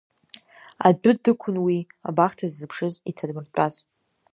[0.87, 3.75] Адәы дықәын уи, абахҭа ззыԥшыз иҭадмыртәаз.